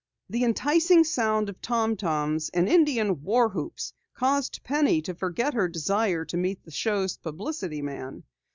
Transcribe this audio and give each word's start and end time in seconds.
The 0.31 0.43
enticing 0.43 1.03
sound 1.03 1.47
of 1.47 1.61
tom 1.61 1.95
toms 1.95 2.49
and 2.55 2.67
Indian 2.67 3.21
war 3.21 3.47
whoops 3.49 3.93
caused 4.15 4.63
Penny 4.63 4.99
to 5.03 5.13
forget 5.13 5.53
her 5.53 5.67
desire 5.67 6.25
to 6.25 6.37
meet 6.37 6.63
the 6.63 6.71
show's 6.71 7.17
publicity 7.17 7.83
man. 7.83 8.23